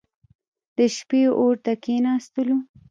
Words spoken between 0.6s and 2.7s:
د شپې اور ته کښېنستلو.